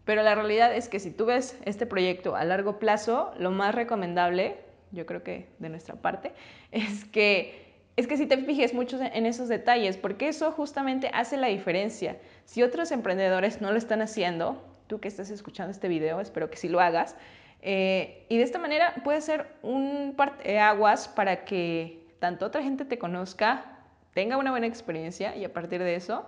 Pero 0.07 0.23
la 0.23 0.35
realidad 0.35 0.75
es 0.75 0.89
que 0.89 1.01
si 1.01 1.11
tú 1.11 1.27
ves 1.27 1.59
este 1.67 1.85
proyecto 1.85 2.35
a 2.35 2.45
largo 2.45 2.79
plazo, 2.79 3.33
lo 3.39 3.51
más 3.51 3.75
recomendable, 3.75 4.57
yo 4.91 5.05
creo 5.05 5.23
que 5.23 5.51
de 5.59 5.69
nuestra 5.69 5.97
parte, 5.97 6.33
es 6.73 7.05
que 7.05 7.70
es 8.01 8.07
que 8.07 8.17
si 8.17 8.27
te 8.27 8.39
fijes 8.39 8.75
mucho 8.75 8.99
en 9.01 9.27
esos 9.27 9.49
detalles, 9.49 9.97
porque 9.97 10.29
eso 10.29 10.53
justamente 10.53 11.11
hace 11.13 11.37
la 11.37 11.49
diferencia. 11.49 12.17
Si 12.45 12.63
otros 12.63 12.91
emprendedores 12.93 13.61
no 13.61 13.71
lo 13.71 13.79
están 13.79 14.03
haciendo, 14.03 14.63
tú 14.87 15.01
que 15.01 15.09
estás 15.09 15.31
escuchando 15.31 15.71
este 15.71 15.89
video, 15.89 16.21
espero 16.21 16.51
que 16.51 16.57
sí 16.57 16.69
lo 16.69 16.81
hagas, 16.81 17.15
eh, 17.63 18.25
y 18.29 18.39
de 18.39 18.43
esta 18.43 18.59
manera 18.59 18.95
puede 19.05 19.21
ser 19.21 19.47
un 19.63 20.17
aguas 20.59 21.09
para 21.09 21.45
que 21.45 22.03
tanto 22.19 22.47
otra 22.47 22.63
gente 22.63 22.85
te 22.85 22.99
conozca, 22.99 23.79
tenga 24.15 24.37
una 24.37 24.51
buena 24.51 24.67
experiencia 24.67 25.37
y 25.37 25.45
a 25.45 25.53
partir 25.53 25.83
de 25.83 25.95
eso 25.95 26.27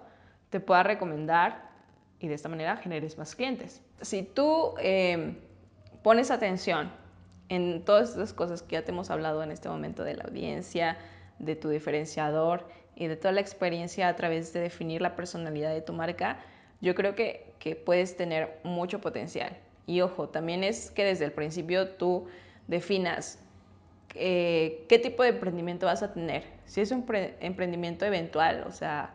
te 0.51 0.61
pueda 0.61 0.83
recomendar 0.83 1.71
y 2.21 2.29
de 2.29 2.35
esta 2.35 2.49
manera 2.49 2.77
generes 2.77 3.19
más 3.19 3.35
clientes. 3.35 3.83
Si 4.03 4.23
tú 4.23 4.75
eh, 4.79 5.37
pones 6.03 6.31
atención 6.31 6.91
en 7.49 7.85
todas 7.85 8.11
estas 8.11 8.33
cosas 8.33 8.63
que 8.63 8.75
ya 8.75 8.85
te 8.85 8.93
hemos 8.93 9.11
hablado 9.11 9.43
en 9.43 9.51
este 9.51 9.69
momento 9.69 10.05
de 10.05 10.15
la 10.15 10.25
audiencia, 10.25 10.99
de 11.39 11.57
tu 11.57 11.69
diferenciador 11.69 12.69
y 12.95 13.07
de 13.07 13.17
toda 13.17 13.33
la 13.33 13.41
experiencia 13.41 14.09
a 14.09 14.17
través 14.17 14.53
de 14.53 14.61
definir 14.61 15.01
la 15.01 15.17
personalidad 15.17 15.73
de 15.73 15.81
tu 15.81 15.93
marca, 15.93 16.39
yo 16.81 16.95
creo 16.95 17.15
que, 17.15 17.53
que 17.59 17.77
puedes 17.77 18.17
tener 18.17 18.59
mucho 18.65 19.01
potencial. 19.01 19.57
Y 19.87 20.01
ojo, 20.01 20.29
también 20.29 20.65
es 20.65 20.91
que 20.91 21.05
desde 21.05 21.25
el 21.25 21.33
principio 21.33 21.89
tú 21.89 22.27
definas 22.69 23.39
eh, 24.15 24.85
qué 24.89 24.99
tipo 24.99 25.23
de 25.23 25.31
emprendimiento 25.31 25.87
vas 25.87 26.03
a 26.03 26.13
tener. 26.13 26.45
Si 26.67 26.81
es 26.81 26.91
un 26.91 27.05
emprendimiento 27.41 28.05
eventual, 28.05 28.65
o 28.67 28.73
sea, 28.73 29.11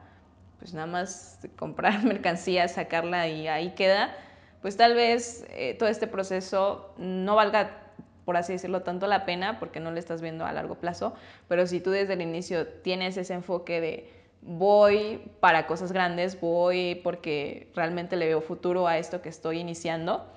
pues 0.60 0.74
nada 0.74 0.88
más 0.88 1.40
comprar 1.58 2.04
mercancía, 2.04 2.68
sacarla 2.68 3.28
y 3.28 3.48
ahí 3.48 3.72
queda, 3.72 4.16
pues 4.62 4.76
tal 4.76 4.96
vez 4.96 5.46
eh, 5.52 5.76
todo 5.76 5.90
este 5.90 6.08
proceso 6.08 6.94
no 6.98 7.36
valga 7.36 7.87
por 8.28 8.36
así 8.36 8.52
decirlo, 8.52 8.82
tanto 8.82 9.08
la 9.08 9.24
pena 9.24 9.58
porque 9.58 9.80
no 9.80 9.90
le 9.90 10.02
estás 10.02 10.22
viendo 10.22 10.46
a 10.46 10.52
largo 10.52 10.76
plazo, 10.76 11.14
pero 11.48 11.66
si 11.66 11.80
tú 11.80 11.92
desde 11.92 12.12
el 12.12 12.22
inicio 12.22 12.68
tienes 12.68 13.16
ese 13.16 13.34
enfoque 13.34 13.80
de 13.80 14.12
voy 14.42 15.32
para 15.40 15.66
cosas 15.66 15.94
grandes, 15.94 16.38
voy 16.42 16.96
porque 17.06 17.72
realmente 17.74 18.18
le 18.18 18.26
veo 18.26 18.42
futuro 18.42 18.86
a 18.86 18.98
esto 18.98 19.22
que 19.22 19.30
estoy 19.30 19.60
iniciando, 19.60 20.28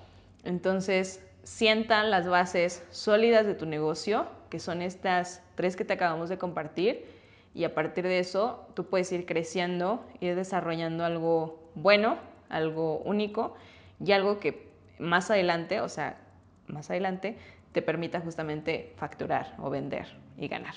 entonces 0.45 1.21
sientan 1.43 2.11
las 2.11 2.29
bases 2.29 2.81
sólidas 2.91 3.45
de 3.45 3.55
tu 3.55 3.65
negocio, 3.65 4.25
que 4.49 4.59
son 4.59 4.81
estas 4.81 5.43
tres 5.55 5.75
que 5.75 5.83
te 5.83 5.91
acabamos 5.91 6.29
de 6.29 6.37
compartir, 6.37 7.05
y 7.53 7.65
a 7.65 7.75
partir 7.75 8.05
de 8.05 8.19
eso 8.19 8.69
tú 8.73 8.85
puedes 8.85 9.11
ir 9.11 9.25
creciendo, 9.25 10.01
ir 10.21 10.37
desarrollando 10.37 11.03
algo 11.03 11.59
bueno, 11.75 12.15
algo 12.47 12.99
único 12.99 13.53
y 13.99 14.13
algo 14.13 14.39
que 14.39 14.69
más 14.97 15.29
adelante, 15.29 15.81
o 15.81 15.89
sea, 15.89 16.21
más 16.67 16.89
adelante 16.89 17.37
te 17.71 17.81
permita 17.81 18.19
justamente 18.21 18.93
facturar 18.97 19.55
o 19.59 19.69
vender 19.69 20.05
y 20.37 20.47
ganar. 20.47 20.73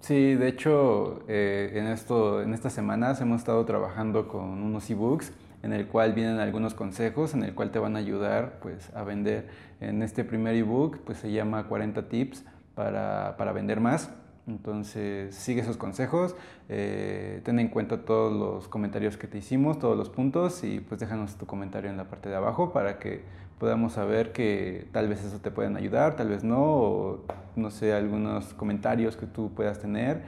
Sí, 0.00 0.34
de 0.34 0.48
hecho, 0.48 1.24
eh, 1.28 1.72
en, 1.74 1.86
esto, 1.86 2.42
en 2.42 2.54
estas 2.54 2.72
semanas 2.72 3.20
hemos 3.20 3.40
estado 3.40 3.64
trabajando 3.66 4.28
con 4.28 4.62
unos 4.62 4.88
ebooks 4.88 5.32
en 5.62 5.72
el 5.72 5.86
cual 5.86 6.14
vienen 6.14 6.38
algunos 6.38 6.74
consejos, 6.74 7.34
en 7.34 7.42
el 7.42 7.54
cual 7.54 7.70
te 7.70 7.78
van 7.78 7.96
a 7.96 7.98
ayudar 7.98 8.58
pues, 8.62 8.90
a 8.94 9.04
vender. 9.04 9.48
En 9.80 10.02
este 10.02 10.24
primer 10.24 10.54
ebook 10.54 11.00
pues, 11.04 11.18
se 11.18 11.30
llama 11.30 11.66
40 11.68 12.08
tips 12.08 12.44
para, 12.74 13.36
para 13.36 13.52
vender 13.52 13.80
más. 13.80 14.10
Entonces 14.46 15.34
sigue 15.34 15.60
esos 15.60 15.76
consejos, 15.76 16.34
eh, 16.68 17.40
ten 17.44 17.60
en 17.60 17.68
cuenta 17.68 18.04
todos 18.04 18.32
los 18.32 18.68
comentarios 18.68 19.16
que 19.16 19.28
te 19.28 19.38
hicimos, 19.38 19.78
todos 19.78 19.96
los 19.96 20.08
puntos 20.08 20.64
y 20.64 20.80
pues 20.80 20.98
déjanos 20.98 21.36
tu 21.36 21.46
comentario 21.46 21.90
en 21.90 21.96
la 21.96 22.04
parte 22.04 22.30
de 22.30 22.36
abajo 22.36 22.72
para 22.72 22.98
que 22.98 23.22
podamos 23.60 23.92
saber 23.92 24.32
que 24.32 24.88
tal 24.90 25.06
vez 25.06 25.22
eso 25.22 25.38
te 25.38 25.52
pueden 25.52 25.76
ayudar, 25.76 26.16
tal 26.16 26.30
vez 26.30 26.42
no, 26.42 26.60
o 26.60 27.24
no 27.54 27.70
sé, 27.70 27.92
algunos 27.92 28.54
comentarios 28.54 29.16
que 29.16 29.26
tú 29.26 29.54
puedas 29.54 29.78
tener 29.78 30.22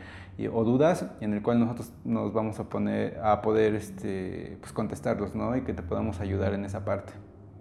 o 0.52 0.64
dudas 0.64 1.06
en 1.20 1.34
el 1.34 1.42
cual 1.42 1.60
nosotros 1.60 1.92
nos 2.04 2.32
vamos 2.32 2.58
a 2.58 2.68
poner 2.68 3.18
a 3.22 3.42
poder 3.42 3.74
este, 3.74 4.56
pues, 4.60 4.72
contestarlos, 4.72 5.34
¿no? 5.34 5.56
Y 5.56 5.62
que 5.62 5.72
te 5.72 5.82
podamos 5.82 6.20
ayudar 6.20 6.54
en 6.54 6.64
esa 6.64 6.84
parte. 6.84 7.12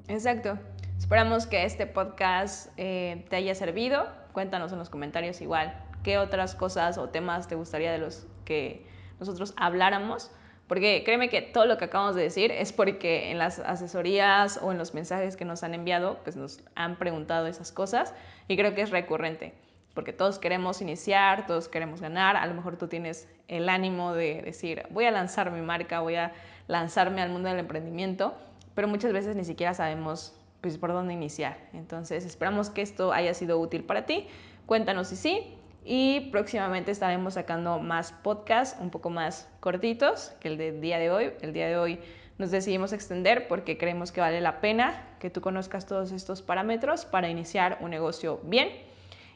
Exacto. 0.08 0.58
Esperamos 0.98 1.48
que 1.48 1.66
este 1.66 1.88
podcast 1.88 2.72
eh, 2.78 3.26
te 3.30 3.36
haya 3.36 3.56
servido. 3.56 4.08
Cuéntanos 4.34 4.72
en 4.72 4.80
los 4.80 4.90
comentarios 4.90 5.42
igual 5.42 5.74
qué 6.04 6.18
otras 6.18 6.56
cosas 6.56 6.98
o 6.98 7.10
temas 7.10 7.48
te 7.48 7.56
gustaría 7.56 7.92
de 7.92 7.98
los 7.98 8.28
que 8.46 8.86
nosotros 9.20 9.54
habláramos. 9.58 10.32
Porque 10.72 11.04
créeme 11.04 11.28
que 11.28 11.42
todo 11.42 11.66
lo 11.66 11.78
que 11.78 11.84
acabamos 11.84 12.16
de 12.16 12.22
decir 12.22 12.50
es 12.50 12.72
porque 12.72 13.30
en 13.30 13.38
las 13.38 13.60
asesorías 13.60 14.58
o 14.64 14.72
en 14.72 14.78
los 14.78 14.94
mensajes 14.94 15.36
que 15.36 15.44
nos 15.44 15.64
han 15.64 15.74
enviado, 15.74 16.20
pues 16.24 16.38
nos 16.38 16.62
han 16.76 16.96
preguntado 16.96 17.46
esas 17.48 17.74
cosas 17.74 18.14
y 18.48 18.56
creo 18.56 18.74
que 18.74 18.82
es 18.82 18.90
recurrente 18.90 19.54
porque 19.94 20.14
todos 20.14 20.40
queremos 20.40 20.82
iniciar, 20.82 21.46
todos 21.46 21.68
queremos 21.68 22.00
ganar, 22.00 22.38
a 22.38 22.46
lo 22.46 22.54
mejor 22.54 22.78
tú 22.78 22.88
tienes 22.88 23.28
el 23.50 23.68
ánimo 23.68 24.14
de 24.14 24.44
decir, 24.44 24.84
voy 24.92 25.04
a 25.04 25.12
lanzar 25.12 25.52
mi 25.52 25.60
marca, 25.60 26.00
voy 26.00 26.16
a 26.16 26.32
lanzarme 26.70 27.22
al 27.22 27.32
mundo 27.32 27.50
del 27.50 27.60
emprendimiento, 27.60 28.34
pero 28.74 28.88
muchas 28.88 29.12
veces 29.12 29.36
ni 29.36 29.44
siquiera 29.44 29.74
sabemos 29.74 30.34
pues, 30.62 30.78
por 30.78 30.94
dónde 30.94 31.14
iniciar. 31.14 31.58
Entonces, 31.74 32.24
esperamos 32.24 32.70
que 32.70 32.82
esto 32.82 33.12
haya 33.12 33.34
sido 33.34 33.60
útil 33.60 33.84
para 33.84 34.06
ti. 34.06 34.26
Cuéntanos 34.68 35.10
si 35.10 35.18
sí. 35.18 35.58
Y 35.84 36.30
próximamente 36.32 36.92
estaremos 36.92 37.34
sacando 37.34 37.80
más 37.80 38.12
podcasts 38.12 38.80
un 38.80 38.92
poco 38.92 39.10
más 39.10 39.50
cortitos 39.60 40.34
que 40.40 40.50
el 40.50 40.58
del 40.58 40.82
día 40.82 41.00
de 41.00 41.10
hoy. 41.10 41.32
El 41.42 41.54
día 41.54 41.68
de 41.68 41.78
hoy 41.78 42.00
nos 42.38 42.52
decidimos 42.52 42.94
extender 42.94 43.48
porque 43.48 43.78
creemos 43.78 44.12
que 44.12 44.22
vale 44.22 44.42
la 44.42 44.62
pena 44.62 45.08
que 45.20 45.30
tú 45.30 45.42
conozcas 45.42 45.86
todos 45.86 46.12
estos 46.12 46.42
parámetros 46.42 47.06
para 47.06 47.30
iniciar 47.30 47.78
un 47.82 47.90
negocio 47.90 48.40
bien 48.44 48.70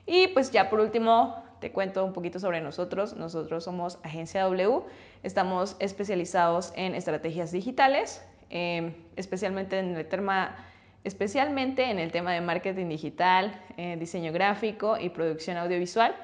y 0.05 0.27
pues 0.27 0.51
ya 0.51 0.69
por 0.69 0.79
último, 0.79 1.43
te 1.59 1.71
cuento 1.71 2.05
un 2.05 2.13
poquito 2.13 2.39
sobre 2.39 2.61
nosotros. 2.61 3.15
Nosotros 3.15 3.63
somos 3.63 3.97
Agencia 4.03 4.43
W, 4.43 4.81
estamos 5.23 5.75
especializados 5.79 6.73
en 6.75 6.93
estrategias 6.93 7.51
digitales, 7.51 8.23
em, 8.49 8.93
especialmente 9.15 9.79
en 9.79 9.95
el 9.95 10.07
tema 10.07 10.55
especialmente 11.03 11.91
en 11.91 11.99
el 11.99 12.11
tema 12.11 12.33
de 12.33 12.41
marketing 12.41 12.89
digital, 12.89 13.61
eh, 13.77 13.95
diseño 13.99 14.31
gráfico 14.33 14.97
y 14.97 15.09
producción 15.09 15.55
audiovisual. 15.55 16.15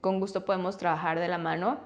Con 0.00 0.20
gusto 0.20 0.44
podemos 0.44 0.78
trabajar 0.78 1.18
de 1.18 1.28
la 1.28 1.38
mano 1.38 1.78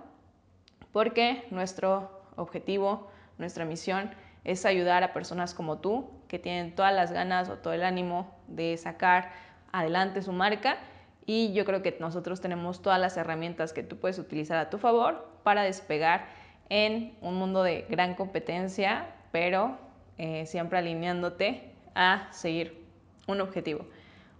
porque 0.92 1.46
nuestro 1.50 2.22
objetivo, 2.36 3.10
nuestra 3.38 3.64
misión 3.64 4.10
es 4.44 4.64
ayudar 4.64 5.02
a 5.04 5.12
personas 5.12 5.54
como 5.54 5.78
tú 5.78 6.10
que 6.26 6.38
tienen 6.38 6.74
todas 6.74 6.94
las 6.94 7.12
ganas 7.12 7.48
o 7.50 7.58
todo 7.58 7.74
el 7.74 7.84
ánimo 7.84 8.34
de 8.48 8.76
sacar 8.76 9.30
adelante 9.72 10.22
su 10.22 10.32
marca 10.32 10.78
y 11.26 11.52
yo 11.52 11.64
creo 11.64 11.82
que 11.82 11.96
nosotros 12.00 12.40
tenemos 12.40 12.82
todas 12.82 12.98
las 12.98 13.16
herramientas 13.16 13.72
que 13.72 13.82
tú 13.82 13.98
puedes 13.98 14.18
utilizar 14.18 14.58
a 14.58 14.70
tu 14.70 14.78
favor 14.78 15.28
para 15.42 15.62
despegar 15.62 16.26
en 16.70 17.16
un 17.20 17.34
mundo 17.34 17.62
de 17.62 17.86
gran 17.88 18.14
competencia, 18.14 19.14
pero 19.30 19.78
eh, 20.18 20.46
siempre 20.46 20.78
alineándote 20.78 21.72
a 21.94 22.28
seguir 22.32 22.84
un 23.26 23.40
objetivo. 23.40 23.86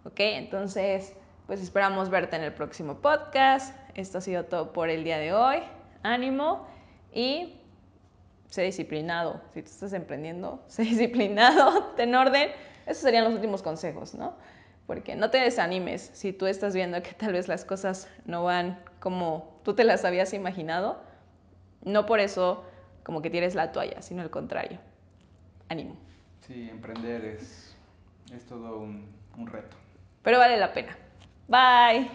¿Ok? 0.05 0.19
Entonces, 0.19 1.15
pues 1.51 1.61
esperamos 1.63 2.11
verte 2.11 2.37
en 2.37 2.45
el 2.45 2.53
próximo 2.53 2.99
podcast. 3.01 3.77
Esto 3.97 4.19
ha 4.19 4.21
sido 4.21 4.45
todo 4.45 4.73
por 4.73 4.89
el 4.89 5.03
día 5.03 5.19
de 5.19 5.33
hoy. 5.33 5.57
Ánimo 6.05 6.69
y 7.13 7.59
sé 8.49 8.63
disciplinado. 8.63 9.41
Si 9.53 9.63
tú 9.63 9.69
estás 9.69 9.93
emprendiendo, 9.93 10.63
sé 10.69 10.85
disciplinado, 10.85 11.87
ten 11.97 12.15
orden. 12.15 12.51
Esos 12.87 13.03
serían 13.03 13.25
los 13.25 13.33
últimos 13.33 13.65
consejos, 13.65 14.15
¿no? 14.15 14.37
porque 14.87 15.17
no 15.17 15.31
te 15.31 15.39
desanimes 15.39 16.13
si 16.15 16.33
tú 16.33 16.47
estás 16.47 16.73
viendo 16.73 17.03
que 17.03 17.15
tal 17.15 17.33
vez 17.33 17.49
las 17.49 17.65
cosas 17.65 18.09
no 18.27 18.45
van 18.45 18.79
como 19.01 19.61
tú 19.65 19.75
te 19.75 19.83
las 19.83 20.05
habías 20.05 20.33
imaginado. 20.35 21.03
No 21.83 22.07
por 22.07 22.21
eso 22.21 22.65
como 23.03 23.23
que 23.23 23.31
tienes 23.31 23.57
la 23.57 23.73
toalla, 23.73 24.03
sino 24.03 24.23
al 24.23 24.31
contrario. 24.31 24.79
Ánimo. 25.69 25.97
Sí, 26.47 26.69
emprender 26.71 27.25
es, 27.25 27.77
es 28.33 28.47
todo 28.47 28.79
un, 28.79 29.13
un 29.37 29.49
reto. 29.49 29.77
Pero 30.23 30.39
vale 30.39 30.57
la 30.57 30.73
pena. 30.73 30.97
Bye. 31.51 32.09